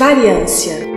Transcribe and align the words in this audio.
Variância 0.00 0.89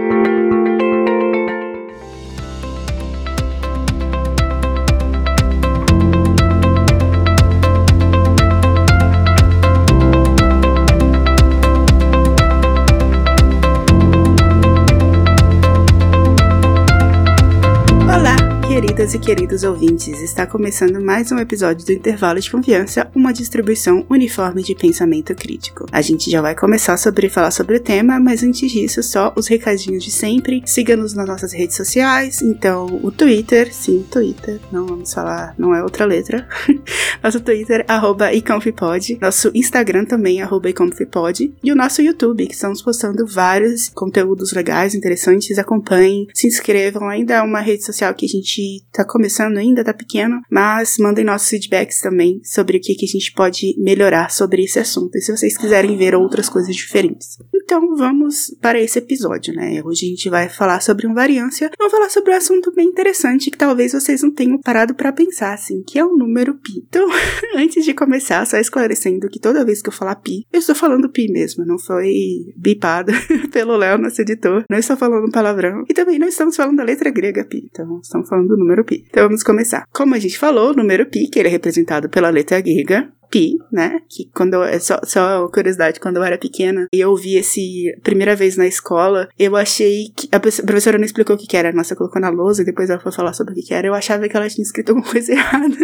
e 19.14 19.20
queridos 19.20 19.64
ouvintes, 19.64 20.20
está 20.21 20.48
começando 20.48 21.00
mais 21.00 21.32
um 21.32 21.38
episódio 21.38 21.86
do 21.86 21.91
Intervalo 21.91 22.39
de 22.39 22.50
Confiança, 22.50 23.11
uma 23.14 23.32
distribuição 23.32 24.04
uniforme 24.09 24.64
de 24.64 24.73
pensamento 24.73 25.36
crítico. 25.36 25.86
A 25.91 26.02
gente 26.02 26.32
já 26.32 26.41
vai 26.41 26.55
começar 26.55 26.97
sobre 26.97 27.29
falar 27.29 27.52
sobre 27.52 27.78
o 27.78 27.79
tema, 27.79 28.19
mas 28.19 28.41
antes 28.41 28.71
disso, 28.71 29.04
só 29.04 29.32
os 29.36 29.46
recadinhos 29.46 30.04
de 30.04 30.10
sempre. 30.10 30.64
Siga-nos 30.65 31.14
nas 31.14 31.28
nossas 31.28 31.54
redes 31.54 31.75
sociais, 31.75 32.41
então 32.41 32.88
o 33.03 33.11
Twitter, 33.11 33.71
sim, 33.71 34.03
Twitter, 34.09 34.59
não 34.71 34.88
vamos 34.88 35.13
falar, 35.13 35.53
não 35.59 35.75
é 35.75 35.83
outra 35.83 36.05
letra. 36.05 36.47
nosso 37.23 37.39
Twitter, 37.39 37.85
arroba 37.88 38.33
iconfipod, 38.33 39.19
nosso 39.21 39.52
Instagram 39.53 40.05
também, 40.05 40.41
arroba 40.41 40.69
iconfipod, 40.69 41.53
e 41.63 41.71
o 41.71 41.75
nosso 41.75 42.02
YouTube, 42.02 42.47
que 42.47 42.55
estamos 42.55 42.81
postando 42.81 43.27
vários 43.27 43.89
conteúdos 43.89 44.53
legais, 44.53 44.95
interessantes, 44.95 45.59
acompanhem, 45.59 46.27
se 46.33 46.47
inscrevam, 46.47 47.07
ainda 47.07 47.35
é 47.35 47.41
uma 47.43 47.59
rede 47.59 47.85
social 47.85 48.11
que 48.16 48.25
a 48.25 48.30
gente 48.30 48.83
tá 48.91 49.02
começando 49.05 49.57
ainda, 49.57 49.84
tá 49.84 49.93
pequeno, 49.93 50.41
mas 50.49 50.98
mandem 50.98 51.25
nossos 51.25 51.49
feedbacks 51.49 51.99
também 52.02 52.41
sobre 52.44 52.77
o 52.77 52.81
que, 52.81 52.95
que 52.95 53.05
a 53.05 53.09
gente 53.09 53.34
pode 53.34 53.75
melhorar 53.77 54.30
sobre 54.30 54.63
esse 54.63 54.80
assunto, 54.80 55.16
e 55.17 55.21
se 55.21 55.35
vocês 55.35 55.57
quiserem 55.57 55.98
ver 55.98 56.16
outras 56.16 56.49
coisas 56.49 56.75
diferentes. 56.75 57.38
Então 57.63 57.95
vamos 57.95 58.55
para 58.61 58.80
esse 58.80 59.00
episódio, 59.00 59.53
né? 59.53 59.81
Hoje 59.83 60.05
a 60.05 60.09
gente 60.09 60.30
vai 60.30 60.50
falar 60.50 60.81
sobre 60.81 61.08
invariância, 61.08 61.72
vamos 61.77 61.92
falar 61.92 62.09
sobre 62.09 62.31
um 62.31 62.36
assunto 62.36 62.72
bem 62.73 62.88
interessante 62.88 63.50
que 63.50 63.58
talvez 63.58 63.94
vocês 63.94 64.22
não 64.22 64.31
tenham 64.31 64.59
parado 64.59 64.94
para 64.94 65.11
pensar, 65.11 65.53
assim, 65.53 65.81
que 65.81 65.97
é 65.97 66.05
o 66.05 66.16
número 66.16 66.55
pi. 66.55 66.83
Então, 66.88 67.08
antes 67.55 67.86
de 67.86 67.94
começar, 67.94 68.45
só 68.45 68.58
esclarecendo 68.58 69.30
que 69.30 69.39
toda 69.39 69.66
vez 69.66 69.81
que 69.81 69.89
eu 69.89 69.94
falar 69.94 70.16
pi, 70.17 70.45
eu 70.52 70.59
estou 70.59 70.75
falando 70.75 71.09
pi 71.09 71.31
mesmo, 71.31 71.66
não 71.66 71.80
foi 71.80 72.14
bipado 72.58 73.11
pelo 73.52 73.77
Léo, 73.77 73.97
nosso 73.97 74.22
editor, 74.22 74.66
não 74.70 74.77
estou 74.77 74.97
falando 74.97 75.31
palavrão, 75.31 75.83
e 75.89 75.94
também 75.94 76.20
não 76.20 76.27
estamos 76.27 76.55
falando 76.55 76.77
da 76.77 76.83
letra 76.83 77.09
grega 77.09 77.45
pi, 77.45 77.67
então 77.72 77.99
estamos 78.02 78.27
falando 78.27 78.49
do 78.49 78.58
número 78.58 78.83
pi. 78.83 78.92
Então 79.09 79.23
vamos 79.23 79.44
começar. 79.44 79.86
Como 79.91 80.16
a 80.16 80.19
gente 80.19 80.38
falou, 80.38 80.72
o 80.72 80.75
número 80.75 81.05
pi, 81.05 81.27
que 81.27 81.39
ele 81.39 81.47
é 81.47 81.52
representado 81.52 82.09
pela 82.09 82.30
letra 82.30 82.61
grega, 82.61 83.09
pi, 83.34 83.58
né? 83.72 84.00
Que 84.08 84.30
quando 84.31 84.53
eu, 84.53 84.64
é 84.64 84.78
só, 84.78 85.00
só 85.03 85.48
curiosidade, 85.48 86.00
quando 86.00 86.17
eu 86.17 86.23
era 86.23 86.38
pequena 86.38 86.86
e 86.94 87.00
eu 87.00 87.09
ouvi 87.09 87.36
esse 87.36 87.92
primeira 88.03 88.36
vez 88.36 88.56
na 88.56 88.67
escola, 88.67 89.28
eu 89.39 89.56
achei 89.56 90.09
que 90.16 90.30
a 90.31 90.39
professora 90.39 91.00
não 91.00 91.06
explicou 91.06 91.36
o 91.36 91.39
que, 91.39 91.48
que 91.48 91.58
era, 91.58 91.72
nossa, 91.72 91.95
colocou 91.95 92.22
na 92.22 92.30
lousa 92.30 92.61
e 92.61 92.66
depois 92.66 92.92
ela 92.92 93.00
foi 93.00 93.11
falar 93.11 93.34
sobre 93.34 93.54
o 93.54 93.56
que, 93.56 93.64
que 93.64 93.73
era. 93.73 93.88
Eu 93.88 93.95
achava 93.95 94.30
que 94.30 94.38
ela 94.38 94.48
tinha 94.48 94.61
escrito 94.61 94.89
alguma 94.89 95.09
coisa 95.09 95.31
errada 95.34 95.76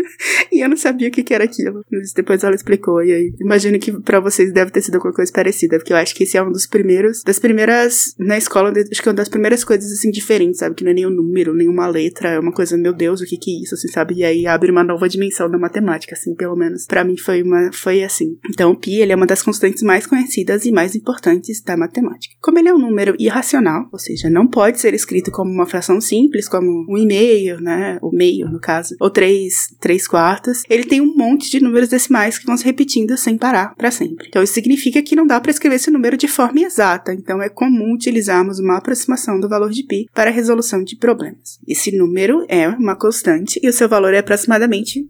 e 0.51 0.63
eu 0.63 0.69
não 0.69 0.77
sabia 0.77 1.07
o 1.07 1.11
que, 1.11 1.23
que 1.23 1.33
era 1.33 1.45
aquilo. 1.45 1.83
Mas 1.91 2.13
depois 2.13 2.43
ela 2.43 2.53
explicou 2.53 3.03
e 3.03 3.11
aí 3.11 3.33
imagino 3.41 3.79
que 3.79 3.99
para 3.99 4.19
vocês 4.19 4.53
deve 4.53 4.69
ter 4.69 4.83
sido 4.83 4.95
alguma 4.95 5.13
coisa 5.13 5.31
parecida, 5.33 5.77
porque 5.77 5.91
eu 5.91 5.97
acho 5.97 6.13
que 6.13 6.25
esse 6.25 6.37
é 6.37 6.43
um 6.43 6.51
dos 6.51 6.67
primeiros, 6.67 7.23
das 7.23 7.39
primeiras 7.39 8.13
na 8.19 8.37
escola, 8.37 8.71
acho 8.71 9.01
que 9.01 9.09
é 9.09 9.11
uma 9.11 9.15
das 9.15 9.29
primeiras 9.29 9.63
coisas 9.63 9.91
assim 9.91 10.11
diferentes, 10.11 10.59
sabe? 10.59 10.75
Que 10.75 10.83
não 10.83 10.91
é 10.91 10.93
nenhum 10.93 11.09
número, 11.09 11.55
nenhuma 11.55 11.87
letra, 11.87 12.29
é 12.29 12.39
uma 12.39 12.51
coisa, 12.51 12.77
meu 12.77 12.93
Deus, 12.93 13.21
o 13.21 13.25
que 13.25 13.37
que 13.37 13.49
é 13.57 13.63
isso, 13.63 13.73
assim, 13.73 13.87
sabe? 13.87 14.13
E 14.15 14.23
aí 14.23 14.45
abre 14.45 14.69
uma 14.69 14.83
nova 14.83 15.09
dimensão 15.09 15.49
da 15.49 15.57
matemática, 15.57 16.13
assim, 16.13 16.35
pelo 16.35 16.55
menos 16.55 16.85
para 16.85 17.03
mim 17.03 17.17
foi 17.17 17.38
uma 17.43 17.71
foi 17.73 18.03
assim. 18.03 18.37
Então, 18.49 18.75
pi 18.75 18.95
ele 18.95 19.11
é 19.11 19.15
uma 19.15 19.25
das 19.25 19.41
constantes 19.41 19.83
mais 19.83 20.05
conhecidas 20.05 20.65
e 20.65 20.71
mais 20.71 20.95
importantes 20.95 21.61
da 21.61 21.77
matemática. 21.77 22.35
Como 22.41 22.59
ele 22.59 22.69
é 22.69 22.73
um 22.73 22.79
número 22.79 23.15
irracional, 23.19 23.87
ou 23.91 23.99
seja, 23.99 24.29
não 24.29 24.47
pode 24.47 24.79
ser 24.79 24.93
escrito 24.93 25.31
como 25.31 25.51
uma 25.51 25.65
fração 25.65 25.99
simples, 26.01 26.47
como 26.47 26.85
um 26.89 26.97
e 26.97 27.05
meio, 27.05 27.59
né, 27.61 27.97
o 28.01 28.11
meio 28.11 28.49
no 28.49 28.59
caso, 28.59 28.95
ou 28.99 29.09
três, 29.09 29.75
três 29.79 30.07
quartos, 30.07 30.63
ele 30.69 30.83
tem 30.83 31.01
um 31.01 31.15
monte 31.15 31.49
de 31.49 31.61
números 31.61 31.89
decimais 31.89 32.37
que 32.37 32.45
vão 32.45 32.57
se 32.57 32.65
repetindo 32.65 33.17
sem 33.17 33.37
parar 33.37 33.75
para 33.75 33.91
sempre. 33.91 34.27
Então, 34.27 34.43
isso 34.43 34.53
significa 34.53 35.01
que 35.01 35.15
não 35.15 35.27
dá 35.27 35.39
para 35.39 35.51
escrever 35.51 35.75
esse 35.75 35.91
número 35.91 36.17
de 36.17 36.27
forma 36.27 36.61
exata. 36.61 37.13
Então, 37.13 37.41
é 37.41 37.49
comum 37.49 37.93
utilizarmos 37.93 38.59
uma 38.59 38.77
aproximação 38.77 39.39
do 39.39 39.49
valor 39.49 39.69
de 39.71 39.83
pi 39.83 40.07
para 40.13 40.29
a 40.29 40.33
resolução 40.33 40.83
de 40.83 40.97
problemas. 40.97 41.59
Esse 41.67 41.95
número 41.95 42.45
é 42.47 42.67
uma 42.67 42.95
constante 42.95 43.59
e 43.61 43.67
o 43.67 43.73
seu 43.73 43.87
valor 43.87 44.13
é 44.13 44.19
aproximadamente 44.19 45.07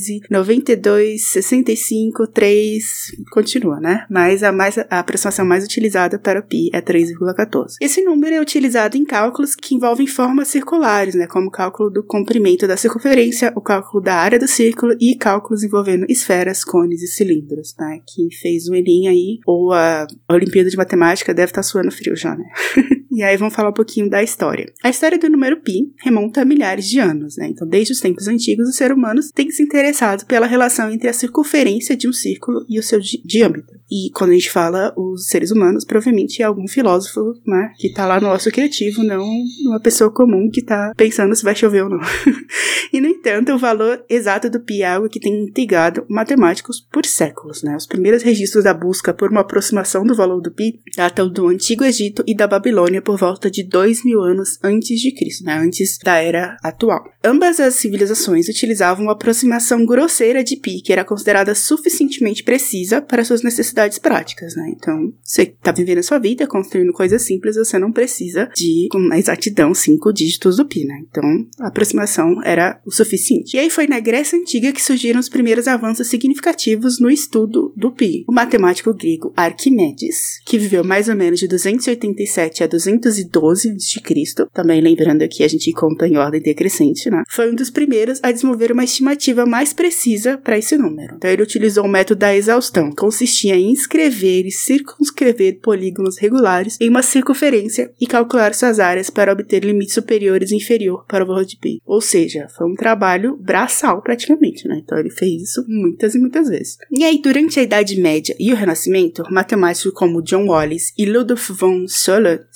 3,1415 0.00 0.20
92, 0.30 1.22
65, 1.22 2.26
3, 2.28 3.12
continua, 3.30 3.80
né? 3.80 4.06
Mas 4.10 4.42
a, 4.42 4.52
mais, 4.52 4.78
a 4.78 4.98
aproximação 4.98 5.44
mais 5.44 5.64
utilizada 5.64 6.18
para 6.18 6.40
o 6.40 6.42
pi 6.42 6.70
é 6.72 6.80
3,14. 6.80 7.74
Esse 7.80 8.02
número 8.02 8.34
é 8.34 8.40
utilizado 8.40 8.96
em 8.96 9.04
cálculos 9.04 9.54
que 9.54 9.74
envolvem 9.74 10.06
formas 10.06 10.48
circulares, 10.48 11.14
né? 11.14 11.26
Como 11.26 11.48
o 11.48 11.50
cálculo 11.50 11.90
do 11.90 12.02
comprimento 12.02 12.66
da 12.66 12.76
circunferência, 12.76 13.52
o 13.54 13.60
cálculo 13.60 14.02
da 14.02 14.14
área 14.14 14.38
do 14.38 14.48
círculo 14.48 14.94
e 15.00 15.16
cálculos 15.16 15.62
envolvendo 15.62 16.06
esferas, 16.08 16.64
cones 16.64 17.02
e 17.02 17.06
cilindros, 17.06 17.74
né? 17.78 18.00
Quem 18.14 18.30
fez 18.30 18.68
o 18.68 18.74
Enem 18.74 19.08
aí, 19.08 19.38
ou 19.46 19.72
a 19.72 20.06
Olimpíada 20.30 20.70
de 20.70 20.76
Matemática, 20.76 21.34
deve 21.34 21.50
estar 21.50 21.60
tá 21.60 21.62
suando 21.62 21.90
frio 21.90 22.16
já, 22.16 22.34
né? 22.34 22.44
E 23.10 23.22
aí 23.22 23.36
vamos 23.36 23.54
falar 23.54 23.70
um 23.70 23.74
pouquinho 23.74 24.08
da 24.08 24.22
história. 24.22 24.72
A 24.84 24.88
história 24.88 25.18
do 25.18 25.28
número 25.28 25.60
pi 25.60 25.92
remonta 26.02 26.42
a 26.42 26.44
milhares 26.44 26.86
de 26.86 27.00
anos, 27.00 27.36
né? 27.36 27.48
Então, 27.48 27.66
desde 27.66 27.92
os 27.92 28.00
tempos 28.00 28.28
antigos, 28.28 28.68
os 28.68 28.76
seres 28.76 28.96
humanos 28.96 29.30
têm 29.32 29.50
se 29.50 29.62
interessado 29.62 30.24
pela 30.26 30.46
relação 30.46 30.90
entre 30.90 31.08
a 31.08 31.12
circunferência 31.12 31.96
de 31.96 32.08
um 32.08 32.12
círculo 32.12 32.64
e 32.68 32.78
o 32.78 32.82
seu 32.82 33.00
di 33.00 33.20
diâmetro. 33.24 33.79
E 33.90 34.10
quando 34.14 34.30
a 34.30 34.34
gente 34.34 34.50
fala 34.50 34.94
os 34.96 35.26
seres 35.26 35.50
humanos, 35.50 35.84
provavelmente 35.84 36.42
é 36.42 36.44
algum 36.44 36.68
filósofo, 36.68 37.34
né, 37.46 37.72
que 37.76 37.92
tá 37.92 38.06
lá 38.06 38.20
no 38.20 38.28
nosso 38.28 38.50
criativo, 38.50 39.02
não 39.02 39.26
uma 39.66 39.80
pessoa 39.80 40.10
comum 40.10 40.48
que 40.50 40.62
tá 40.62 40.92
pensando 40.96 41.34
se 41.34 41.42
vai 41.42 41.54
chover 41.54 41.82
ou 41.82 41.90
não. 41.90 42.00
e, 42.92 43.00
no 43.00 43.08
entanto, 43.08 43.52
o 43.52 43.58
valor 43.58 44.04
exato 44.08 44.48
do 44.48 44.60
pi 44.60 44.82
é 44.82 44.86
algo 44.86 45.08
que 45.08 45.18
tem 45.18 45.44
intrigado 45.44 46.04
matemáticos 46.08 46.80
por 46.80 47.04
séculos, 47.04 47.62
né? 47.62 47.76
Os 47.76 47.86
primeiros 47.86 48.22
registros 48.22 48.64
da 48.64 48.72
busca 48.72 49.12
por 49.12 49.30
uma 49.30 49.40
aproximação 49.40 50.04
do 50.04 50.14
valor 50.14 50.40
do 50.40 50.52
pi 50.52 50.80
datam 50.96 51.28
do 51.28 51.48
Antigo 51.48 51.84
Egito 51.84 52.22
e 52.26 52.34
da 52.34 52.46
Babilônia 52.46 53.02
por 53.02 53.18
volta 53.18 53.50
de 53.50 53.64
dois 53.64 54.04
mil 54.04 54.20
anos 54.20 54.58
antes 54.62 55.00
de 55.00 55.12
Cristo, 55.12 55.44
né? 55.44 55.58
Antes 55.58 55.98
da 55.98 56.16
era 56.18 56.56
atual. 56.62 57.04
Ambas 57.24 57.58
as 57.58 57.74
civilizações 57.74 58.48
utilizavam 58.48 59.06
uma 59.06 59.12
aproximação 59.12 59.84
grosseira 59.84 60.44
de 60.44 60.56
pi, 60.56 60.80
que 60.80 60.92
era 60.92 61.04
considerada 61.04 61.54
suficientemente 61.54 62.44
precisa 62.44 63.02
para 63.02 63.24
suas 63.24 63.42
necessidades 63.42 63.79
necessidades 63.80 63.98
práticas, 63.98 64.54
né? 64.54 64.72
Então, 64.76 65.12
você 65.22 65.46
tá 65.46 65.72
vivendo 65.72 65.98
a 65.98 66.02
sua 66.02 66.18
vida, 66.18 66.46
construindo 66.46 66.92
coisas 66.92 67.22
simples, 67.22 67.56
você 67.56 67.78
não 67.78 67.92
precisa 67.92 68.50
de, 68.54 68.88
com 68.90 69.12
exatidão, 69.14 69.74
cinco 69.74 70.12
dígitos 70.12 70.56
do 70.56 70.66
pi, 70.66 70.84
né? 70.84 71.02
Então, 71.08 71.24
a 71.60 71.68
aproximação 71.68 72.42
era 72.44 72.80
o 72.84 72.90
suficiente. 72.90 73.56
E 73.56 73.60
aí 73.60 73.70
foi 73.70 73.86
na 73.86 74.00
Grécia 74.00 74.38
Antiga 74.38 74.72
que 74.72 74.82
surgiram 74.82 75.20
os 75.20 75.28
primeiros 75.28 75.66
avanços 75.66 76.06
significativos 76.08 77.00
no 77.00 77.10
estudo 77.10 77.72
do 77.76 77.90
pi. 77.90 78.24
O 78.28 78.32
matemático 78.32 78.92
grego 78.94 79.32
Arquimedes, 79.36 80.40
que 80.44 80.58
viveu 80.58 80.84
mais 80.84 81.08
ou 81.08 81.16
menos 81.16 81.40
de 81.40 81.48
287 81.48 82.64
a 82.64 82.66
212 82.66 83.70
a.C., 83.70 84.46
também 84.52 84.80
lembrando 84.80 85.26
que 85.28 85.42
a 85.42 85.48
gente 85.48 85.72
conta 85.72 86.06
em 86.06 86.16
ordem 86.16 86.40
decrescente, 86.40 87.10
né? 87.10 87.22
Foi 87.28 87.50
um 87.50 87.54
dos 87.54 87.70
primeiros 87.70 88.20
a 88.22 88.32
desenvolver 88.32 88.72
uma 88.72 88.84
estimativa 88.84 89.46
mais 89.46 89.72
precisa 89.72 90.38
para 90.38 90.58
esse 90.58 90.76
número. 90.76 91.14
Então, 91.16 91.30
ele 91.30 91.42
utilizou 91.42 91.84
o 91.84 91.88
método 91.88 92.20
da 92.20 92.34
exaustão, 92.34 92.90
consistia 92.90 93.56
em 93.56 93.69
inscrever 93.70 94.46
e 94.46 94.50
circunscrever 94.50 95.60
polígonos 95.60 96.18
regulares 96.18 96.76
em 96.80 96.88
uma 96.88 97.02
circunferência 97.02 97.92
e 98.00 98.06
calcular 98.06 98.54
suas 98.54 98.78
áreas 98.78 99.10
para 99.10 99.32
obter 99.32 99.64
limites 99.64 99.94
superiores 99.94 100.50
e 100.50 100.56
inferior 100.56 101.04
para 101.06 101.24
o 101.24 101.26
valor 101.26 101.44
de 101.44 101.56
pi. 101.56 101.80
Ou 101.84 102.00
seja, 102.00 102.48
foi 102.56 102.70
um 102.70 102.74
trabalho 102.74 103.36
braçal 103.36 104.02
praticamente, 104.02 104.66
né? 104.66 104.80
Então 104.82 104.98
ele 104.98 105.10
fez 105.10 105.42
isso 105.42 105.64
muitas 105.68 106.14
e 106.14 106.18
muitas 106.18 106.48
vezes. 106.48 106.76
E 106.90 107.04
aí, 107.04 107.20
durante 107.20 107.58
a 107.60 107.62
Idade 107.62 108.00
Média 108.00 108.34
e 108.38 108.52
o 108.52 108.56
Renascimento, 108.56 109.22
matemáticos 109.30 109.92
como 109.92 110.22
John 110.22 110.46
Wallis 110.46 110.92
e 110.98 111.06
Ludwig 111.06 111.40
von 111.52 111.86
Soller, 111.86 112.46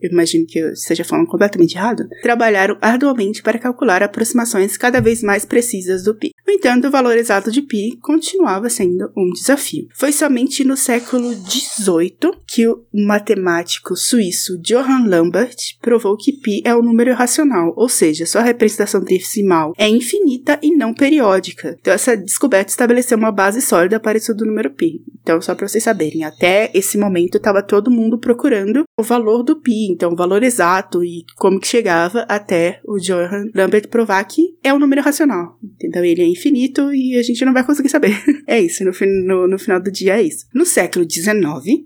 eu 0.00 0.10
imagino 0.10 0.46
que 0.46 0.58
eu 0.58 0.72
esteja 0.72 1.04
falando 1.04 1.26
completamente 1.26 1.76
errado, 1.76 2.06
trabalharam 2.22 2.76
arduamente 2.80 3.42
para 3.42 3.58
calcular 3.58 4.02
aproximações 4.02 4.76
cada 4.76 5.00
vez 5.00 5.22
mais 5.22 5.44
precisas 5.44 6.04
do 6.04 6.14
pi. 6.14 6.30
No 6.45 6.53
entanto, 6.53 6.87
o 6.87 6.91
valor 6.91 7.15
exato 7.17 7.51
de 7.51 7.61
pi 7.61 7.97
continuava 8.01 8.69
sendo 8.69 9.11
um 9.15 9.29
desafio. 9.31 9.87
Foi 9.93 10.11
somente 10.11 10.39
somente 10.49 10.63
no 10.63 10.77
século 10.77 11.33
XVIII 11.33 12.33
que 12.47 12.67
o 12.67 12.85
matemático 12.93 13.95
suíço 13.95 14.57
Johann 14.59 15.07
Lambert 15.07 15.55
provou 15.81 16.15
que 16.17 16.33
π 16.33 16.61
é 16.65 16.75
um 16.75 16.81
número 16.81 17.11
irracional, 17.11 17.73
ou 17.75 17.89
seja, 17.89 18.25
sua 18.25 18.41
representação 18.41 19.01
decimal 19.01 19.73
é 19.77 19.87
infinita 19.87 20.59
e 20.61 20.75
não 20.75 20.93
periódica. 20.93 21.77
Então, 21.79 21.93
essa 21.93 22.15
descoberta 22.15 22.71
estabeleceu 22.71 23.17
uma 23.17 23.31
base 23.31 23.61
sólida 23.61 23.99
para 23.99 24.17
isso 24.17 24.33
do 24.33 24.45
número 24.45 24.71
π. 24.71 25.01
Então, 25.21 25.41
só 25.41 25.53
para 25.53 25.67
vocês 25.67 25.83
saberem, 25.83 26.23
até 26.23 26.71
esse 26.73 26.97
momento 26.97 27.37
estava 27.37 27.61
todo 27.61 27.91
mundo 27.91 28.17
procurando 28.17 28.83
o 28.97 29.03
valor 29.03 29.43
do 29.43 29.59
π, 29.59 29.71
então 29.89 30.13
o 30.13 30.15
valor 30.15 30.43
exato 30.43 31.03
e 31.03 31.25
como 31.37 31.59
que 31.59 31.67
chegava 31.67 32.21
até 32.29 32.79
o 32.85 32.97
Johann 32.97 33.51
Lambert 33.53 33.87
provar 33.89 34.23
que 34.23 34.55
é 34.63 34.73
um 34.73 34.79
número 34.79 35.01
racional. 35.01 35.57
Então, 35.83 36.03
ele 36.03 36.23
infinito 36.34 36.92
e 36.92 37.16
a 37.16 37.22
gente 37.22 37.44
não 37.44 37.52
vai 37.52 37.64
conseguir 37.64 37.88
saber. 37.88 38.14
é 38.46 38.60
isso, 38.60 38.84
no, 38.84 38.92
no, 39.24 39.48
no 39.48 39.58
final 39.58 39.80
do 39.80 39.90
dia 39.90 40.18
é 40.18 40.22
isso. 40.22 40.46
No 40.54 40.64
século 40.64 41.04
XIX, 41.10 41.34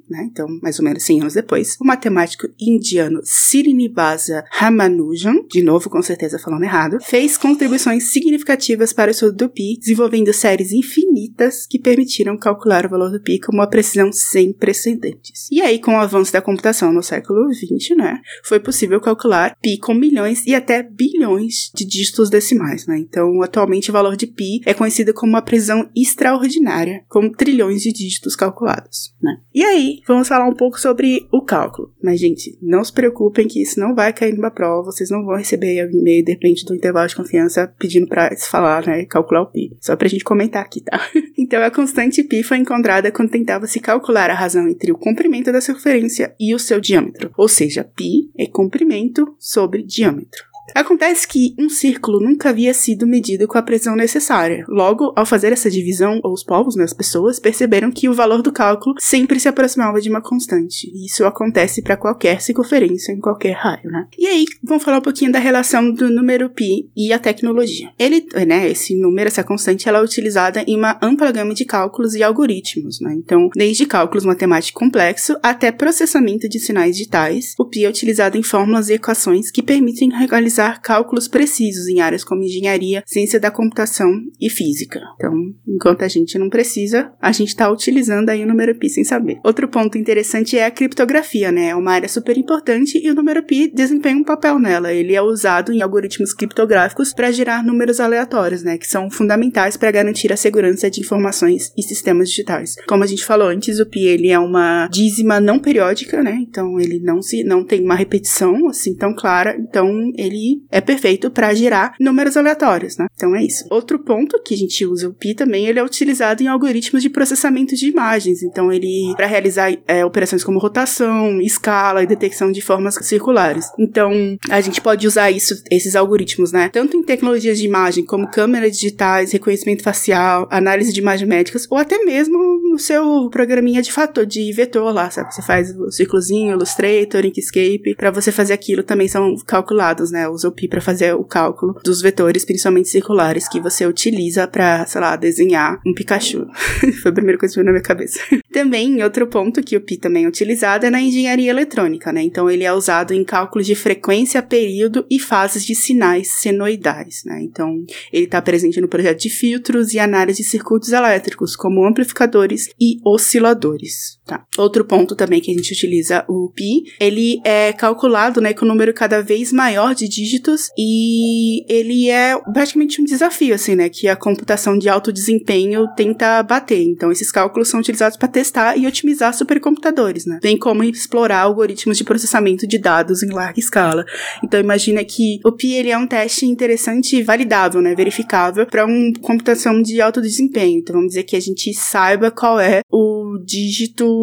né, 0.08 0.28
então 0.30 0.46
mais 0.62 0.78
ou 0.78 0.84
menos 0.84 1.02
100 1.02 1.20
anos 1.20 1.34
depois, 1.34 1.76
o 1.80 1.84
matemático 1.84 2.48
indiano 2.58 3.20
Srinivasa 3.24 4.44
Ramanujan, 4.50 5.44
de 5.48 5.62
novo 5.62 5.88
com 5.88 6.02
certeza 6.02 6.38
falando 6.38 6.64
errado, 6.64 6.98
fez 7.02 7.36
contribuições 7.36 8.10
significativas 8.10 8.92
para 8.92 9.08
o 9.08 9.12
estudo 9.12 9.36
do 9.36 9.48
pi, 9.48 9.78
desenvolvendo 9.78 10.32
séries 10.32 10.72
infinitas 10.72 11.66
que 11.66 11.78
permitiram 11.78 12.36
calcular 12.36 12.86
o 12.86 12.90
valor 12.90 13.10
do 13.10 13.20
pi 13.20 13.38
com 13.38 13.52
uma 13.52 13.68
precisão 13.68 14.12
sem 14.12 14.52
precedentes. 14.52 15.48
E 15.50 15.60
aí, 15.60 15.78
com 15.78 15.92
o 15.92 16.00
avanço 16.00 16.32
da 16.32 16.42
computação 16.42 16.92
no 16.92 17.02
século 17.02 17.52
XX, 17.52 17.96
né, 17.96 18.20
foi 18.44 18.60
possível 18.60 19.00
calcular 19.00 19.56
pi 19.60 19.78
com 19.78 19.94
milhões 19.94 20.44
e 20.46 20.54
até 20.54 20.82
bilhões 20.82 21.70
de 21.74 21.84
dígitos 21.84 22.30
decimais, 22.30 22.86
né? 22.86 22.98
Então, 22.98 23.42
atualmente 23.42 23.90
o 23.90 23.92
valor 23.92 24.16
de 24.16 24.26
pi 24.38 24.60
é 24.64 24.72
conhecido 24.72 25.12
como 25.12 25.32
uma 25.32 25.42
precisão 25.42 25.90
extraordinária, 25.96 27.02
com 27.08 27.28
trilhões 27.28 27.82
de 27.82 27.92
dígitos 27.92 28.36
calculados, 28.36 29.12
né? 29.20 29.40
E 29.52 29.64
aí, 29.64 30.00
vamos 30.06 30.28
falar 30.28 30.48
um 30.48 30.54
pouco 30.54 30.78
sobre 30.78 31.26
o 31.32 31.42
cálculo. 31.42 31.92
Mas, 32.00 32.20
gente, 32.20 32.56
não 32.62 32.84
se 32.84 32.92
preocupem 32.92 33.48
que 33.48 33.60
isso 33.60 33.80
não 33.80 33.94
vai 33.94 34.12
cair 34.12 34.32
numa 34.32 34.52
prova, 34.52 34.92
vocês 34.92 35.10
não 35.10 35.24
vão 35.24 35.36
receber 35.36 35.90
e-mail 35.90 36.24
de 36.24 36.32
repente 36.32 36.64
do 36.64 36.74
intervalo 36.74 37.08
de 37.08 37.16
confiança 37.16 37.66
pedindo 37.78 38.06
para 38.06 38.30
falar, 38.36 38.86
né, 38.86 39.04
calcular 39.04 39.42
o 39.42 39.50
pi. 39.50 39.76
Só 39.80 39.96
pra 39.96 40.08
gente 40.08 40.22
comentar 40.22 40.62
aqui, 40.62 40.80
tá? 40.80 41.00
então, 41.36 41.60
a 41.62 41.70
constante 41.70 42.22
pi 42.22 42.44
foi 42.44 42.58
encontrada 42.58 43.10
quando 43.10 43.30
tentava 43.30 43.66
se 43.66 43.80
calcular 43.80 44.30
a 44.30 44.34
razão 44.34 44.68
entre 44.68 44.92
o 44.92 44.98
comprimento 44.98 45.50
da 45.50 45.60
circunferência 45.60 46.32
e 46.38 46.54
o 46.54 46.58
seu 46.58 46.80
diâmetro. 46.80 47.32
Ou 47.36 47.48
seja, 47.48 47.82
pi 47.82 48.30
é 48.38 48.46
comprimento 48.46 49.34
sobre 49.38 49.82
diâmetro. 49.82 50.44
Acontece 50.74 51.26
que 51.26 51.54
um 51.58 51.68
círculo 51.68 52.20
nunca 52.20 52.50
havia 52.50 52.72
sido 52.74 53.06
medido 53.06 53.46
com 53.46 53.58
a 53.58 53.62
precisão 53.62 53.96
necessária. 53.96 54.64
Logo, 54.68 55.12
ao 55.16 55.26
fazer 55.26 55.52
essa 55.52 55.70
divisão, 55.70 56.20
os 56.24 56.44
povos, 56.44 56.76
né, 56.76 56.84
as 56.84 56.92
pessoas, 56.92 57.38
perceberam 57.40 57.90
que 57.90 58.08
o 58.08 58.14
valor 58.14 58.42
do 58.42 58.52
cálculo 58.52 58.94
sempre 58.98 59.40
se 59.40 59.48
aproximava 59.48 60.00
de 60.00 60.08
uma 60.08 60.20
constante. 60.20 60.90
Isso 61.04 61.24
acontece 61.24 61.82
para 61.82 61.96
qualquer 61.96 62.40
circunferência 62.40 63.12
em 63.12 63.20
qualquer 63.20 63.52
raio, 63.52 63.90
né? 63.90 64.06
E 64.18 64.26
aí, 64.26 64.44
vamos 64.62 64.84
falar 64.84 64.98
um 64.98 65.02
pouquinho 65.02 65.32
da 65.32 65.38
relação 65.38 65.90
do 65.90 66.10
número 66.10 66.50
pi 66.50 66.88
e 66.96 67.12
a 67.12 67.18
tecnologia. 67.18 67.90
Ele, 67.98 68.26
né, 68.46 68.70
esse 68.70 68.94
número, 68.94 69.28
essa 69.28 69.44
constante, 69.44 69.88
ela 69.88 69.98
é 69.98 70.02
utilizada 70.02 70.62
em 70.66 70.76
uma 70.76 70.98
ampla 71.02 71.30
gama 71.32 71.54
de 71.54 71.64
cálculos 71.64 72.14
e 72.14 72.22
algoritmos, 72.22 73.00
né? 73.00 73.14
Então, 73.14 73.48
desde 73.54 73.86
cálculos 73.86 74.24
matemáticos 74.24 74.78
complexos 74.78 75.36
até 75.42 75.72
processamento 75.72 76.48
de 76.48 76.58
sinais 76.58 76.96
digitais, 76.96 77.54
o 77.58 77.64
pi 77.64 77.84
é 77.84 77.88
utilizado 77.88 78.36
em 78.36 78.42
fórmulas 78.42 78.88
e 78.88 78.94
equações 78.94 79.50
que 79.50 79.62
permitem 79.62 80.10
realizar 80.10 80.57
realizar 80.58 80.80
cálculos 80.80 81.28
precisos 81.28 81.86
em 81.86 82.00
áreas 82.00 82.24
como 82.24 82.42
engenharia, 82.42 83.02
ciência 83.06 83.38
da 83.38 83.50
computação 83.50 84.10
e 84.40 84.50
física. 84.50 85.00
Então, 85.14 85.32
enquanto 85.66 86.02
a 86.02 86.08
gente 86.08 86.38
não 86.38 86.50
precisa, 86.50 87.12
a 87.20 87.32
gente 87.32 87.48
está 87.48 87.70
utilizando 87.70 88.30
aí 88.30 88.42
o 88.42 88.46
número 88.46 88.74
pi 88.74 88.90
sem 88.90 89.04
saber. 89.04 89.38
Outro 89.44 89.68
ponto 89.68 89.96
interessante 89.96 90.58
é 90.58 90.66
a 90.66 90.70
criptografia, 90.70 91.52
né? 91.52 91.68
É 91.68 91.76
uma 91.76 91.92
área 91.92 92.08
super 92.08 92.36
importante 92.36 93.00
e 93.02 93.10
o 93.10 93.14
número 93.14 93.42
pi 93.42 93.70
desempenha 93.72 94.16
um 94.16 94.24
papel 94.24 94.58
nela. 94.58 94.92
Ele 94.92 95.14
é 95.14 95.22
usado 95.22 95.72
em 95.72 95.80
algoritmos 95.82 96.34
criptográficos 96.34 97.12
para 97.12 97.30
gerar 97.30 97.64
números 97.64 98.00
aleatórios, 98.00 98.62
né? 98.62 98.76
Que 98.76 98.86
são 98.86 99.10
fundamentais 99.10 99.76
para 99.76 99.90
garantir 99.90 100.32
a 100.32 100.36
segurança 100.36 100.90
de 100.90 101.00
informações 101.00 101.72
e 101.76 101.82
sistemas 101.82 102.28
digitais. 102.28 102.74
Como 102.86 103.04
a 103.04 103.06
gente 103.06 103.24
falou 103.24 103.48
antes, 103.48 103.78
o 103.78 103.86
pi 103.86 104.06
ele 104.06 104.28
é 104.28 104.38
uma 104.38 104.88
dízima 104.88 105.40
não 105.40 105.58
periódica, 105.58 106.22
né? 106.22 106.38
Então 106.40 106.80
ele 106.80 106.98
não 106.98 107.22
se 107.22 107.44
não 107.44 107.64
tem 107.64 107.84
uma 107.84 107.94
repetição 107.94 108.68
assim 108.68 108.94
tão 108.94 109.14
clara. 109.14 109.56
Então 109.58 109.88
ele 110.16 110.47
é 110.70 110.80
perfeito 110.80 111.30
para 111.30 111.54
gerar 111.54 111.94
números 112.00 112.36
aleatórios, 112.36 112.96
né? 112.96 113.06
Então 113.14 113.34
é 113.34 113.42
isso. 113.42 113.64
Outro 113.70 113.98
ponto 113.98 114.40
que 114.42 114.54
a 114.54 114.56
gente 114.56 114.84
usa 114.86 115.08
o 115.08 115.14
pi 115.14 115.34
também, 115.34 115.66
ele 115.66 115.78
é 115.78 115.84
utilizado 115.84 116.42
em 116.42 116.48
algoritmos 116.48 117.02
de 117.02 117.10
processamento 117.10 117.74
de 117.74 117.88
imagens. 117.88 118.42
Então 118.42 118.72
ele 118.72 119.12
para 119.16 119.26
realizar 119.26 119.72
é, 119.86 120.04
operações 120.04 120.44
como 120.44 120.58
rotação, 120.58 121.40
escala 121.40 122.02
e 122.02 122.06
detecção 122.06 122.50
de 122.52 122.60
formas 122.60 122.94
circulares. 123.02 123.66
Então 123.78 124.12
a 124.50 124.60
gente 124.60 124.80
pode 124.80 125.06
usar 125.06 125.30
isso, 125.30 125.54
esses 125.70 125.96
algoritmos, 125.96 126.52
né? 126.52 126.68
Tanto 126.68 126.96
em 126.96 127.02
tecnologias 127.02 127.58
de 127.58 127.66
imagem 127.66 128.04
como 128.04 128.30
câmeras 128.30 128.72
digitais, 128.72 129.32
reconhecimento 129.32 129.82
facial, 129.82 130.46
análise 130.50 130.92
de 130.92 131.00
imagens 131.00 131.28
médicas 131.28 131.66
ou 131.70 131.78
até 131.78 131.98
mesmo 132.04 132.38
no 132.78 132.80
seu 132.80 133.28
programinha 133.28 133.82
de 133.82 133.92
fator, 133.92 134.24
de 134.24 134.52
vetor 134.52 134.94
lá, 134.94 135.10
sabe? 135.10 135.34
Você 135.34 135.42
faz 135.42 135.76
o 135.76 135.90
círculozinho, 135.90 136.52
Illustrator, 136.52 137.26
Inkscape, 137.26 137.96
para 137.96 138.12
você 138.12 138.30
fazer 138.30 138.52
aquilo 138.52 138.84
também 138.84 139.08
são 139.08 139.34
calculados, 139.44 140.12
né? 140.12 140.28
usa 140.28 140.48
o 140.48 140.52
pi 140.52 140.68
para 140.68 140.80
fazer 140.80 141.12
o 141.14 141.24
cálculo 141.24 141.74
dos 141.82 142.00
vetores, 142.00 142.44
principalmente 142.44 142.88
circulares, 142.88 143.48
que 143.48 143.60
você 143.60 143.84
utiliza 143.84 144.46
para, 144.46 144.86
sei 144.86 145.00
lá, 145.00 145.16
desenhar 145.16 145.80
um 145.84 145.92
Pikachu. 145.92 146.46
Foi 147.02 147.10
a 147.10 147.14
primeira 147.14 147.38
coisa 147.38 147.52
que 147.52 147.58
veio 147.58 147.66
na 147.66 147.72
minha 147.72 147.82
cabeça. 147.82 148.20
também, 148.52 149.02
outro 149.02 149.26
ponto 149.26 149.62
que 149.62 149.76
o 149.76 149.80
pi 149.80 149.96
também 149.96 150.24
é 150.24 150.28
utilizado 150.28 150.86
é 150.86 150.90
na 150.90 151.00
engenharia 151.00 151.50
eletrônica, 151.50 152.12
né? 152.12 152.22
Então 152.22 152.50
ele 152.50 152.64
é 152.64 152.72
usado 152.72 153.12
em 153.12 153.24
cálculos 153.24 153.66
de 153.66 153.74
frequência, 153.74 154.42
período 154.42 155.06
e 155.10 155.18
fases 155.18 155.64
de 155.64 155.74
sinais 155.74 156.28
senoidais, 156.40 157.22
né? 157.24 157.40
Então 157.42 157.84
ele 158.12 158.24
está 158.24 158.42
presente 158.42 158.80
no 158.80 158.88
projeto 158.88 159.20
de 159.20 159.30
filtros 159.30 159.94
e 159.94 159.98
análise 159.98 160.42
de 160.42 160.48
circuitos 160.48 160.92
elétricos, 160.92 161.56
como 161.56 161.86
amplificadores 161.86 162.67
e 162.80 163.00
osciladores, 163.04 164.17
tá? 164.28 164.44
Outro 164.58 164.84
ponto 164.84 165.16
também 165.16 165.40
que 165.40 165.50
a 165.50 165.54
gente 165.54 165.72
utiliza 165.72 166.24
o 166.28 166.52
pi, 166.54 166.84
ele 167.00 167.40
é 167.44 167.72
calculado, 167.72 168.40
né, 168.40 168.52
com 168.52 168.66
um 168.66 168.68
número 168.68 168.92
cada 168.92 169.22
vez 169.22 169.52
maior 169.52 169.94
de 169.94 170.06
dígitos 170.06 170.68
e 170.76 171.64
ele 171.72 172.10
é 172.10 172.38
praticamente 172.52 173.00
um 173.00 173.04
desafio, 173.04 173.54
assim, 173.54 173.74
né? 173.74 173.88
Que 173.88 174.06
a 174.06 174.14
computação 174.14 174.78
de 174.78 174.88
alto 174.88 175.10
desempenho 175.10 175.86
tenta 175.96 176.42
bater. 176.42 176.82
Então, 176.82 177.10
esses 177.10 177.32
cálculos 177.32 177.68
são 177.68 177.80
utilizados 177.80 178.18
para 178.18 178.28
testar 178.28 178.76
e 178.76 178.86
otimizar 178.86 179.34
supercomputadores, 179.34 180.26
né? 180.26 180.38
Bem 180.42 180.58
como 180.58 180.84
explorar 180.84 181.40
algoritmos 181.40 181.96
de 181.96 182.04
processamento 182.04 182.66
de 182.66 182.78
dados 182.78 183.22
em 183.22 183.30
larga 183.30 183.58
escala. 183.58 184.04
Então, 184.44 184.60
imagina 184.60 185.02
que 185.04 185.40
o 185.44 185.52
Pi 185.52 185.72
ele 185.72 185.90
é 185.90 185.96
um 185.96 186.06
teste 186.06 186.44
interessante 186.44 187.16
e 187.16 187.22
validável, 187.22 187.80
né? 187.80 187.94
Verificável 187.94 188.66
para 188.66 188.84
uma 188.84 189.12
computação 189.22 189.80
de 189.80 190.00
alto 190.00 190.20
desempenho. 190.20 190.80
Então, 190.80 190.96
vamos 190.96 191.08
dizer 191.08 191.22
que 191.22 191.36
a 191.36 191.40
gente 191.40 191.72
saiba 191.72 192.30
qual 192.30 192.60
é 192.60 192.82
o 192.92 193.38
dígito 193.44 194.17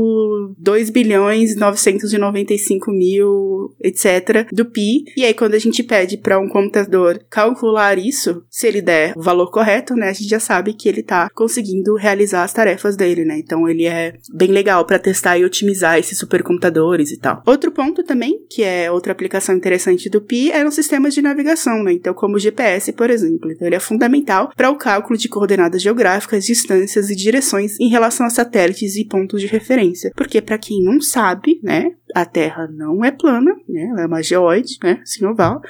2 0.58 0.90
bilhões 0.90 1.56
995 1.56 2.92
mil, 2.92 3.76
etc., 3.82 4.48
do 4.52 4.66
Pi. 4.66 5.06
E 5.16 5.24
aí, 5.24 5.34
quando 5.34 5.56
a 5.56 5.60
gente 5.60 5.84
pede 5.84 6.18
para 6.18 6.40
um 6.40 6.48
computador 6.48 7.24
calcular 7.30 7.98
isso, 7.98 8.44
se 8.50 8.68
ele 8.68 8.82
der 8.82 9.14
o 9.16 9.22
valor 9.22 9.52
correto, 9.52 9.96
né, 9.96 10.10
a 10.10 10.14
gente 10.14 10.30
já 10.30 10.40
sabe 10.40 10.74
que 10.74 10.88
ele 10.88 11.02
está 11.02 11.30
conseguindo 11.34 11.96
realizar 11.96 12.44
as 12.44 12.54
tarefas 12.54 12.96
dele, 12.96 13.26
né? 13.26 13.38
Então 13.38 13.68
ele 13.68 13.86
é 13.86 14.14
bem 14.34 14.50
legal 14.50 14.86
para 14.86 15.00
testar 15.00 15.38
e 15.38 15.46
otimizar 15.46 15.98
esses 15.98 16.18
supercomputadores 16.18 17.12
e 17.12 17.20
tal. 17.20 17.42
Outro 17.46 17.72
ponto 17.72 18.04
também, 18.04 18.40
que 18.50 18.64
é 18.64 18.92
outra 18.92 19.12
aplicação 19.12 19.56
interessante 19.56 20.10
do 20.10 20.22
Pi, 20.22 20.52
é 20.52 20.64
nos 20.64 20.76
sistemas 20.76 21.14
de 21.14 21.22
navegação, 21.22 21.84
né? 21.84 21.94
Então 21.94 22.14
como 22.14 22.36
o 22.36 22.40
GPS, 22.40 22.92
por 22.94 23.10
exemplo. 23.10 23.52
Então 23.52 23.68
ele 23.68 23.76
é 23.76 23.80
fundamental 23.80 24.52
para 24.56 24.70
o 24.70 24.78
cálculo 24.78 25.18
de 25.18 25.30
coordenadas 25.30 25.82
geográficas, 25.82 26.46
distâncias 26.46 27.10
e 27.10 27.16
direções 27.16 27.80
em 27.80 27.90
relação 27.90 28.26
a 28.26 28.30
satélites 28.30 28.96
e 28.96 29.06
pontos 29.06 29.42
de 29.42 29.48
referência. 29.48 29.85
Porque 30.16 30.42
para 30.42 30.58
quem 30.58 30.82
não 30.84 31.00
sabe, 31.02 31.60
né, 31.62 31.92
a 32.14 32.26
Terra 32.26 32.68
não 32.72 33.04
é 33.04 33.12
plana, 33.12 33.56
né? 33.68 33.90
Ela 33.92 34.02
é 34.04 34.06
uma 34.06 34.24
geóide, 34.24 34.78
né? 34.82 35.00
Assim, 35.02 35.26
oval. 35.26 35.62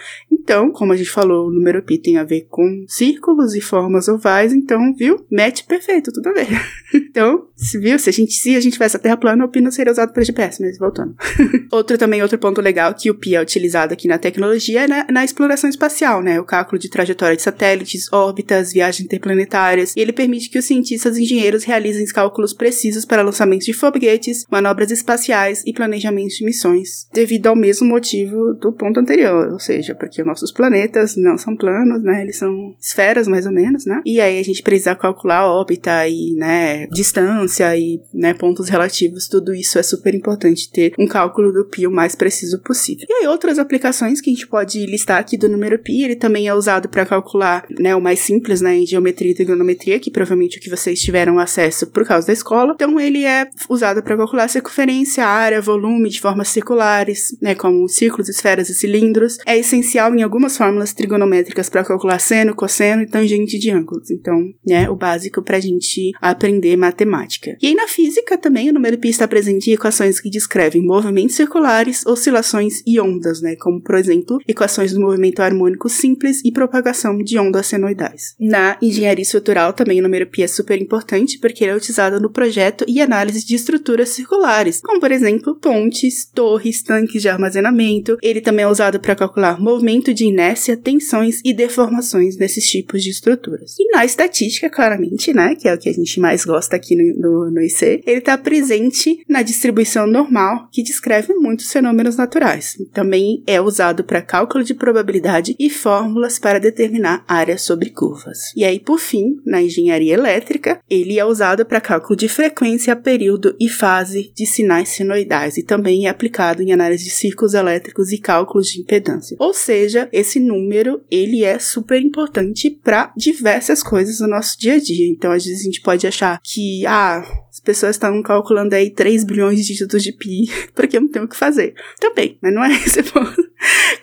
Então, 0.46 0.70
como 0.70 0.94
a 0.94 0.96
gente 0.96 1.10
falou, 1.10 1.48
o 1.48 1.52
número 1.52 1.82
pi 1.82 1.98
tem 1.98 2.18
a 2.18 2.24
ver 2.24 2.46
com 2.52 2.86
círculos 2.88 3.56
e 3.56 3.62
formas 3.62 4.08
ovais, 4.08 4.54
então, 4.54 4.94
viu? 4.94 5.25
Match 5.32 5.64
perfeito, 5.64 6.12
tudo 6.12 6.32
ver. 6.36 6.48
então, 6.94 7.48
se 7.56 7.80
viu? 7.80 7.98
Se 7.98 8.12
a 8.12 8.14
gente, 8.14 8.34
se 8.34 8.56
a 8.56 8.60
gente 8.60 8.74
tivesse 8.74 8.96
a 8.96 9.00
Terra 9.00 9.18
plana, 9.18 9.44
o 9.44 9.50
pi 9.50 9.60
não 9.60 9.72
seria 9.72 9.92
usado 9.92 10.14
para 10.14 10.24
GPS, 10.24 10.62
mas 10.62 10.78
voltando. 10.78 11.16
outro 11.74 11.98
também, 11.98 12.22
outro 12.22 12.38
ponto 12.38 12.62
legal 12.62 12.94
que 12.94 13.10
o 13.10 13.16
pi 13.16 13.34
é 13.34 13.42
utilizado 13.42 13.92
aqui 13.92 14.08
na 14.08 14.20
tecnologia 14.20 14.84
é 14.84 14.88
na, 14.88 15.08
na 15.12 15.25
exploração 15.25 15.68
espacial, 15.68 16.22
né? 16.22 16.40
O 16.40 16.46
cálculo 16.46 16.78
de 16.78 16.92
trajetória 16.92 17.36
de 17.36 17.42
satélites, 17.42 18.14
órbitas, 18.14 18.72
viagens 18.72 19.04
interplanetárias, 19.04 19.96
e 19.96 20.00
ele 20.00 20.14
permite 20.14 20.52
que 20.52 20.60
os 20.60 20.66
cientistas 20.66 21.18
e 21.18 21.24
engenheiros 21.24 21.64
realizem 21.64 22.06
cálculos 22.06 22.54
precisos 22.54 23.04
para 23.04 23.24
lançamentos 23.24 23.66
de 23.66 23.74
foguetes, 23.74 24.46
manobras 24.52 24.92
espaciais 24.92 25.64
e 25.66 25.74
planejamentos 25.74 26.36
de 26.36 26.46
missões, 26.46 27.08
devido 27.12 27.48
ao 27.48 27.56
mesmo 27.56 27.88
motivo 27.88 28.54
do 28.54 28.72
ponto 28.72 29.00
anterior, 29.00 29.52
ou 29.52 29.60
seja, 29.60 29.96
porque 29.96 30.22
nossos 30.36 30.51
planetas 30.51 31.15
não 31.15 31.38
são 31.38 31.56
planos, 31.56 32.04
né? 32.04 32.22
Eles 32.22 32.38
são 32.38 32.75
esferas, 32.80 33.27
mais 33.27 33.46
ou 33.46 33.51
menos, 33.54 33.86
né? 33.86 34.01
E 34.06 34.20
aí 34.20 34.38
a 34.38 34.44
gente 34.44 34.62
precisa 34.62 34.94
calcular 34.94 35.39
a 35.39 35.51
órbita 35.51 36.08
e, 36.08 36.36
né, 36.36 36.88
distância 36.88 37.75
e, 37.77 38.01
né, 38.13 38.34
pontos 38.34 38.68
relativos, 38.68 39.27
tudo 39.27 39.54
isso 39.54 39.80
é 39.80 39.84
super 39.84 40.13
importante 40.13 40.70
ter 40.72 40.94
um 41.00 41.08
cálculo 41.08 41.54
do 41.54 41.65
pi 41.65 41.88
o 41.88 41.92
mais 41.92 42.15
preciso 42.15 42.62
possível. 42.62 43.06
E 43.10 43.13
aí 43.13 43.27
outras 43.27 43.58
aplicações 43.58 44.20
que 44.20 44.30
a 44.30 44.34
gente 44.34 44.48
pode 44.48 44.86
listar 44.86 45.20
aqui 45.20 45.38
do 45.38 45.48
número 45.48 45.80
pi, 45.80 46.04
ele 46.04 46.15
também 46.15 46.48
é 46.48 46.54
usado 46.54 46.89
para 46.89 47.06
calcular, 47.06 47.65
né, 47.80 47.96
o 47.96 48.01
mais 48.01 48.20
simples, 48.20 48.60
né, 48.60 48.75
em 48.75 48.86
geometria 48.86 49.32
e 49.32 49.36
trigonometria, 49.36 50.00
que 50.00 50.12
provavelmente 50.12 50.58
o 50.58 50.62
que 50.62 50.70
vocês 50.70 51.00
tiveram 51.00 51.39
acesso 51.39 51.88
por 51.88 52.06
causa 52.06 52.27
da 52.27 52.34
escola. 52.34 52.74
Então 52.75 53.00
ele 53.00 53.24
é 53.24 53.48
usado 53.70 54.04
para 54.04 54.18
calcular 54.18 54.50
circunferência, 54.50 55.25
área, 55.25 55.62
volume 55.62 56.10
de 56.10 56.20
formas 56.20 56.50
circulares, 56.50 57.36
né, 57.42 57.56
como 57.56 57.88
círculos, 57.88 58.27
esferas 58.27 58.70
e 58.70 58.74
cilindros. 58.74 59.38
É 59.46 59.58
essencial 59.58 60.13
em 60.15 60.24
algumas 60.25 60.58
fórmulas 60.58 60.94
trigonométricas 60.94 61.70
para 61.70 61.84
calcular 61.84 62.20
seno, 62.20 62.55
cosseno 62.55 63.03
e 63.03 63.08
tangente 63.08 63.58
de 63.58 63.72
ângulos. 63.72 64.12
Então, 64.12 64.51
né, 64.65 64.89
o 64.89 64.96
básico 64.96 65.41
para 65.41 65.58
a 65.58 65.60
gente 65.60 66.12
aprender 66.22 66.75
matemática. 66.75 67.58
E 67.62 67.67
aí 67.67 67.75
na 67.75 67.88
física 67.88 68.38
também 68.38 68.70
o 68.70 68.74
número 68.74 68.98
π 68.98 69.08
está 69.08 69.27
presente 69.27 69.70
em 69.70 69.74
equações 69.74 70.20
que 70.20 70.29
descrevem 70.29 70.86
movimentos 70.86 71.36
circulares, 71.36 72.05
oscilações 72.05 72.82
e 72.86 73.00
ondas, 73.00 73.41
né, 73.41 73.55
como 73.55 73.82
por 73.82 73.96
exemplo, 73.96 74.39
equações 74.48 74.94
do 74.94 75.00
movimento 75.00 75.41
harmônico 75.41 75.88
simples 75.88 76.41
e 76.44 76.51
propagação 76.51 77.17
de 77.17 77.38
ondas 77.38 77.67
senoidais. 77.67 78.36
Na 78.39 78.77
engenharia 78.82 79.24
estrutural 79.24 79.74
também 79.74 80.00
o 80.00 80.03
número 80.03 80.27
π 80.27 80.44
é 80.44 80.48
super 80.48 80.82
importante 80.82 81.39
porque 81.39 81.63
ele 81.63 81.72
é 81.72 81.75
utilizado 81.75 82.20
no 82.20 82.32
projeto 82.32 82.84
e 82.88 83.01
análise 83.01 83.46
de 83.46 83.55
estruturas 83.55 84.10
circulares, 84.10 84.82
como 84.82 85.00
por 85.00 85.12
exemplo 85.12 85.55
pontes, 85.55 86.25
torres, 86.25 86.82
tanques 86.82 87.22
de 87.22 87.29
armazenamento. 87.29 88.17
Ele 88.22 88.41
também 88.41 88.65
é 88.65 88.67
usado 88.67 89.00
para 89.00 89.15
calcular 89.15 89.60
movimento 89.60 90.13
de 90.16 90.26
inércia, 90.26 90.76
tensões 90.76 91.42
e 91.44 91.54
deformações 91.54 92.38
nesses 92.38 92.68
tipos 92.70 93.04
de 93.04 93.12
estruturas. 93.12 93.76
E 93.80 93.92
na 93.92 94.04
estatística, 94.06 94.70
claramente, 94.70 95.34
né, 95.34 95.56
que 95.56 95.68
é 95.68 95.74
o 95.74 95.78
que 95.78 95.90
a 95.90 95.94
gente 95.94 96.20
mais 96.20 96.44
gosta 96.44 96.76
aqui 96.76 96.96
no, 96.96 97.20
no, 97.20 97.52
no 97.52 97.62
IC, 97.62 98.02
ele 98.06 98.20
está 98.20 98.38
presente 98.38 99.24
na 99.30 99.42
distribuição 99.42 100.08
normal, 100.08 100.70
que 100.72 100.82
descreve 100.82 101.34
muitos 101.34 101.72
fenômenos 101.72 102.16
naturais. 102.16 102.78
Também 102.94 103.44
é 103.46 103.60
usado 103.60 104.04
para 104.04 104.22
cálculo 104.22 104.64
de 104.64 104.74
probabilidade 104.74 105.56
e 105.60 105.70
fórmulas 105.70 106.40
para 106.40 106.60
determinar 106.60 107.24
áreas 107.28 107.62
sobre 107.62 107.90
curvas. 107.90 108.54
E 108.56 108.64
aí, 108.64 108.80
por 108.80 109.00
fim, 109.00 109.40
na 109.46 109.62
engenharia 109.62 110.14
elétrica, 110.14 110.80
ele 110.90 111.20
é 111.20 111.26
usado 111.26 111.66
para 111.66 111.82
cálculo 111.82 112.16
de 112.16 112.28
frequência, 112.28 112.96
período 112.96 113.56
e 113.60 113.68
fase 113.68 114.32
de 114.34 114.46
sinais 114.46 114.90
senoidais 114.90 115.58
e 115.58 115.64
também 115.64 116.08
é 116.08 116.10
aplicado 116.10 116.62
em 116.62 116.72
análise 116.72 117.04
de 117.04 117.10
círculos 117.10 117.54
elétricos 117.54 118.12
e 118.12 118.18
cálculos 118.18 118.68
de 118.68 118.82
impedância. 118.82 119.36
Ou 119.40 119.54
seja, 119.54 120.05
esse 120.12 120.40
número 120.40 121.02
ele 121.10 121.44
é 121.44 121.60
super 121.60 122.02
importante 122.02 122.70
para 122.70 123.14
diversas 123.16 123.82
coisas 123.84 124.20
no 124.20 124.28
nosso 124.28 124.60
dia 124.60 124.76
a 124.76 124.80
dia. 124.80 125.08
Então, 125.08 125.32
às 125.32 125.46
vezes 125.46 125.62
a 125.62 125.66
gente 125.66 125.82
pode 125.82 126.06
achar 126.08 126.40
que 126.44 126.86
ah, 126.86 127.24
as 127.50 127.60
pessoas 127.60 127.96
estão 127.96 128.22
calculando 128.22 128.76
aí 128.76 128.90
3 128.90 129.24
bilhões 129.24 129.60
de 129.60 129.66
dígitos 129.66 130.04
de 130.04 130.12
pi 130.12 130.50
porque 130.76 130.98
eu 130.98 131.02
não 131.02 131.10
tenho 131.10 131.26
o 131.26 131.28
que 131.28 131.38
fazer. 131.38 131.74
Também, 132.00 132.38
mas 132.42 132.54
não 132.54 132.64
é 132.64 132.72
esse 132.84 133.04
ponto. 133.04 133.46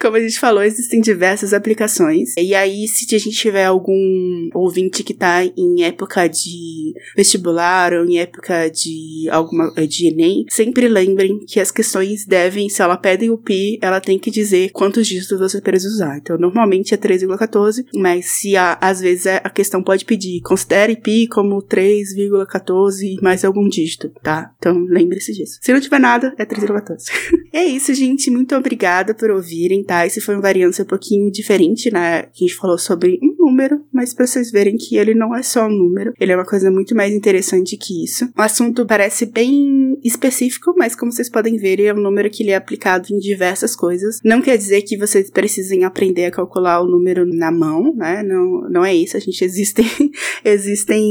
Como 0.00 0.16
a 0.16 0.20
gente 0.20 0.40
falou, 0.40 0.62
existem 0.62 1.00
diversas 1.00 1.52
aplicações. 1.52 2.34
E 2.36 2.54
aí, 2.54 2.88
se 2.88 3.14
a 3.14 3.18
gente 3.18 3.36
tiver 3.36 3.66
algum 3.66 4.48
ouvinte 4.54 5.04
que 5.04 5.14
tá 5.14 5.44
em 5.44 5.84
época 5.84 6.26
de 6.26 6.94
vestibular 7.16 7.92
ou 7.92 8.04
em 8.04 8.18
época 8.18 8.68
de 8.68 9.28
alguma 9.30 9.70
de 9.86 10.08
Enem, 10.08 10.46
sempre 10.48 10.88
lembrem 10.88 11.38
que 11.46 11.60
as 11.60 11.70
questões 11.70 12.26
devem, 12.26 12.68
se 12.68 12.82
ela 12.82 12.96
pede 12.96 13.30
o 13.30 13.38
pi, 13.38 13.78
ela 13.80 14.00
tem 14.00 14.18
que 14.18 14.30
dizer 14.30 14.70
quantos 14.70 15.06
dígitos 15.06 15.38
você 15.38 15.60
precisa 15.60 15.91
usar. 15.92 16.18
Então, 16.18 16.38
normalmente 16.38 16.94
é 16.94 16.96
3,14, 16.96 17.84
mas 17.94 18.26
se 18.26 18.56
a, 18.56 18.78
às 18.80 19.00
vezes 19.00 19.26
a 19.26 19.50
questão 19.50 19.82
pode 19.82 20.04
pedir, 20.04 20.40
considere 20.42 20.96
pi 20.96 21.26
como 21.26 21.62
3,14 21.62 23.20
mais 23.22 23.44
algum 23.44 23.68
dígito, 23.68 24.10
tá? 24.22 24.52
Então, 24.58 24.84
lembre-se 24.88 25.32
disso. 25.32 25.58
Se 25.60 25.72
não 25.72 25.80
tiver 25.80 25.98
nada, 25.98 26.34
é 26.38 26.44
3,14. 26.44 27.04
é 27.52 27.64
isso, 27.64 27.92
gente. 27.94 28.30
Muito 28.30 28.54
obrigada 28.54 29.14
por 29.14 29.30
ouvirem, 29.30 29.84
tá? 29.84 30.06
Esse 30.06 30.20
foi 30.20 30.34
uma 30.34 30.42
variância 30.42 30.84
um 30.84 30.86
pouquinho 30.86 31.30
diferente, 31.30 31.90
né? 31.92 32.22
Que 32.32 32.44
a 32.44 32.48
gente 32.48 32.56
falou 32.56 32.78
sobre 32.78 33.18
um 33.22 33.34
número, 33.38 33.84
mas 33.92 34.14
pra 34.14 34.26
vocês 34.26 34.50
verem 34.50 34.76
que 34.76 34.96
ele 34.96 35.14
não 35.14 35.34
é 35.34 35.42
só 35.42 35.66
um 35.66 35.70
número, 35.70 36.12
ele 36.18 36.32
é 36.32 36.36
uma 36.36 36.44
coisa 36.44 36.70
muito 36.70 36.94
mais 36.94 37.12
interessante 37.12 37.76
que 37.76 38.04
isso. 38.04 38.28
O 38.36 38.42
assunto 38.42 38.86
parece 38.86 39.26
bem 39.26 39.98
específico, 40.04 40.74
mas 40.76 40.94
como 40.94 41.12
vocês 41.12 41.28
podem 41.28 41.56
ver, 41.56 41.80
é 41.80 41.94
um 41.94 42.00
número 42.00 42.30
que 42.30 42.42
ele 42.42 42.50
é 42.50 42.56
aplicado 42.56 43.08
em 43.12 43.18
diversas 43.18 43.74
coisas. 43.74 44.20
Não 44.24 44.42
quer 44.42 44.56
dizer 44.56 44.82
que 44.82 44.96
vocês 44.96 45.30
precisem 45.30 45.71
aprender 45.84 46.26
a 46.26 46.30
calcular 46.30 46.80
o 46.80 46.86
número 46.86 47.26
na 47.26 47.50
mão, 47.50 47.94
né? 47.94 48.22
Não, 48.22 48.68
não 48.70 48.84
é 48.84 48.94
isso. 48.94 49.16
A 49.16 49.20
gente 49.20 49.44
existem, 49.44 49.86
existem 50.44 51.02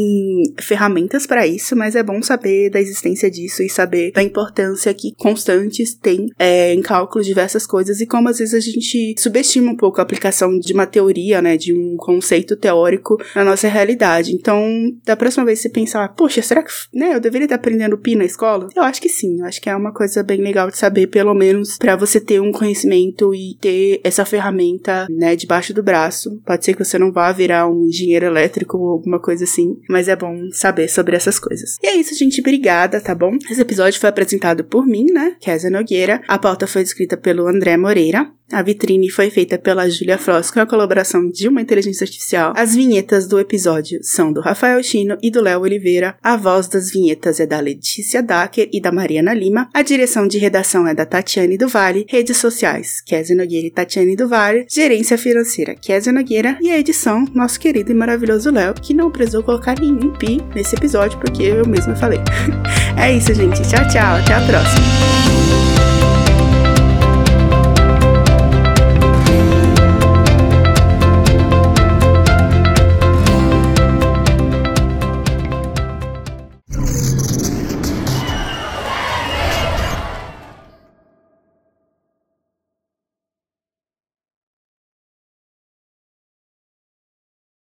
ferramentas 0.59 1.25
para 1.25 1.45
isso, 1.47 1.75
mas 1.75 1.95
é 1.95 2.03
bom 2.03 2.21
saber 2.21 2.69
da 2.69 2.79
existência 2.79 3.29
disso 3.29 3.63
e 3.63 3.69
saber 3.69 4.11
da 4.11 4.23
importância 4.23 4.93
que 4.93 5.13
constantes 5.15 5.95
têm 5.95 6.27
é, 6.37 6.73
em 6.73 6.81
cálculo 6.81 7.23
diversas 7.23 7.65
coisas 7.65 8.01
e 8.01 8.07
como 8.07 8.29
às 8.29 8.39
vezes 8.39 8.53
a 8.53 8.59
gente 8.59 9.15
subestima 9.17 9.71
um 9.71 9.75
pouco 9.75 9.99
a 9.99 10.03
aplicação 10.03 10.57
de 10.57 10.73
uma 10.73 10.85
teoria, 10.85 11.41
né? 11.41 11.57
De 11.57 11.73
um 11.73 11.95
conceito 11.97 12.55
teórico 12.55 13.17
na 13.35 13.43
nossa 13.43 13.67
realidade. 13.67 14.33
Então, 14.33 14.63
da 15.05 15.15
próxima 15.15 15.45
vez 15.45 15.59
você 15.59 15.69
pensar, 15.69 16.09
poxa, 16.15 16.41
será 16.41 16.63
que 16.63 16.71
né, 16.93 17.15
eu 17.15 17.19
deveria 17.19 17.45
estar 17.45 17.55
aprendendo 17.55 17.97
pi 17.97 18.15
na 18.15 18.25
escola? 18.25 18.67
Eu 18.75 18.83
acho 18.83 19.01
que 19.01 19.09
sim, 19.09 19.39
eu 19.39 19.45
acho 19.45 19.61
que 19.61 19.69
é 19.69 19.75
uma 19.75 19.93
coisa 19.93 20.23
bem 20.23 20.41
legal 20.41 20.69
de 20.69 20.77
saber, 20.77 21.07
pelo 21.07 21.33
menos 21.33 21.77
para 21.77 21.95
você 21.95 22.19
ter 22.19 22.41
um 22.41 22.51
conhecimento 22.51 23.33
e 23.33 23.55
ter 23.59 24.01
essa 24.03 24.25
ferramenta, 24.51 25.07
né, 25.09 25.35
debaixo 25.35 25.73
do 25.73 25.81
braço. 25.83 26.41
Pode 26.45 26.65
ser 26.65 26.73
que 26.73 26.83
você 26.83 26.99
não 26.99 27.11
vá 27.11 27.31
virar 27.31 27.67
um 27.67 27.85
engenheiro 27.85 28.25
elétrico 28.25 28.77
ou 28.77 28.89
alguma 28.89 29.19
coisa 29.19 29.43
assim, 29.43 29.77
mas 29.89 30.07
é 30.07 30.15
bom 30.15 30.49
saber 30.51 30.87
sobre 30.87 31.15
essas 31.15 31.39
coisas. 31.39 31.77
E 31.81 31.87
é 31.87 31.95
isso, 31.95 32.15
gente, 32.15 32.41
obrigada, 32.41 33.01
tá 33.01 33.15
bom? 33.15 33.37
Esse 33.49 33.61
episódio 33.61 33.99
foi 33.99 34.09
apresentado 34.09 34.63
por 34.63 34.85
mim, 34.85 35.05
né, 35.11 35.35
Kézia 35.39 35.69
Nogueira. 35.69 36.21
A 36.27 36.37
pauta 36.37 36.67
foi 36.67 36.81
escrita 36.81 37.17
pelo 37.17 37.47
André 37.47 37.77
Moreira. 37.77 38.29
A 38.51 38.61
vitrine 38.61 39.09
foi 39.09 39.29
feita 39.29 39.57
pela 39.57 39.89
Julia 39.89 40.17
Frost 40.17 40.53
com 40.53 40.59
a 40.59 40.65
colaboração 40.65 41.29
de 41.29 41.47
uma 41.47 41.61
inteligência 41.61 42.03
artificial. 42.03 42.53
As 42.55 42.75
vinhetas 42.75 43.27
do 43.27 43.39
episódio 43.39 43.99
são 44.03 44.31
do 44.33 44.41
Rafael 44.41 44.81
Chino 44.83 45.17
e 45.21 45.31
do 45.31 45.41
Léo 45.41 45.61
Oliveira. 45.61 46.15
A 46.21 46.35
voz 46.35 46.67
das 46.67 46.91
vinhetas 46.91 47.39
é 47.39 47.45
da 47.45 47.59
Letícia 47.59 48.21
Dacker 48.21 48.69
e 48.73 48.81
da 48.81 48.91
Mariana 48.91 49.33
Lima. 49.33 49.69
A 49.73 49.81
direção 49.81 50.27
de 50.27 50.37
redação 50.37 50.87
é 50.87 50.93
da 50.93 51.05
Tatiane 51.05 51.57
do 51.57 51.67
Vale. 51.67 52.05
Redes 52.09 52.37
sociais, 52.37 53.01
Kézia 53.05 53.35
Nogueira 53.35 53.67
e 53.67 53.71
Tatiane 53.71 54.15
do 54.15 54.27
Vale. 54.27 54.65
Gerência 54.69 55.17
financeira, 55.17 55.75
Kézia 55.75 56.11
Nogueira. 56.11 56.57
E 56.61 56.69
a 56.69 56.77
edição, 56.77 57.25
nosso 57.33 57.59
querido 57.59 57.91
e 57.91 57.95
maravilhoso 57.95 58.51
Léo, 58.51 58.73
que 58.73 58.93
não 58.93 59.11
precisou 59.11 59.43
colocar 59.43 59.79
nenhum 59.79 60.11
pi 60.13 60.39
nesse 60.53 60.75
episódio, 60.75 61.17
porque 61.19 61.43
eu 61.43 61.65
mesma 61.65 61.95
falei. 61.95 62.19
é 62.99 63.13
isso, 63.13 63.33
gente. 63.33 63.61
Tchau, 63.61 63.87
tchau. 63.87 64.15
Até 64.15 64.33
a 64.33 64.41
próxima. 64.45 66.10